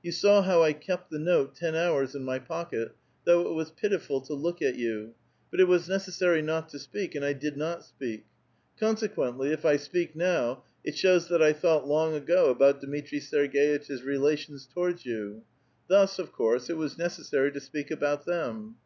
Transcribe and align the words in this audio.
You 0.00 0.12
saw 0.12 0.42
how 0.42 0.62
I 0.62 0.74
kept 0.74 1.10
the 1.10 1.18
note 1.18 1.56
ten 1.56 1.74
hours 1.74 2.14
in 2.14 2.22
m}* 2.28 2.44
pocket, 2.44 2.94
though 3.24 3.50
it 3.50 3.52
was 3.54 3.72
pitiful 3.72 4.20
to 4.20 4.32
look 4.32 4.62
at 4.62 4.76
you; 4.76 5.14
but 5.50 5.58
it 5.58 5.66
was 5.66 5.88
necessary 5.88 6.40
not 6.40 6.68
to 6.68 6.78
speak, 6.78 7.16
and 7.16 7.24
I 7.24 7.32
did 7.32 7.56
not 7.56 7.84
speak. 7.84 8.24
Consequently, 8.78 9.50
if 9.50 9.64
I 9.64 9.76
speak 9.76 10.14
now, 10.14 10.62
it 10.84 10.96
shows 10.96 11.26
that 11.30 11.40
1 11.40 11.54
tlioiight 11.54 11.84
long 11.88 12.14
ago 12.14 12.48
about 12.48 12.80
Dmitri 12.80 13.18
Serg^itch's 13.18 14.04
relations 14.04 14.68
towards 14.72 15.04
you; 15.04 15.42
thus, 15.88 16.20
of 16.20 16.30
course, 16.30 16.70
it 16.70 16.76
was 16.76 16.96
necessary 16.96 17.50
to 17.50 17.58
speak 17.60 17.90
about 17.90 18.24
them." 18.24 18.76